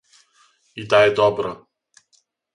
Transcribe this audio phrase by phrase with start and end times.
[0.83, 1.53] И да је добро.